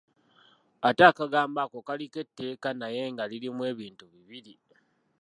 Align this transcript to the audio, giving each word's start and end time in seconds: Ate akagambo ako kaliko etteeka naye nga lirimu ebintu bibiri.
Ate 0.87 1.03
akagambo 1.11 1.57
ako 1.65 1.77
kaliko 1.87 2.17
etteeka 2.25 2.69
naye 2.79 3.03
nga 3.13 3.23
lirimu 3.31 3.61
ebintu 3.71 4.03
bibiri. 4.13 4.53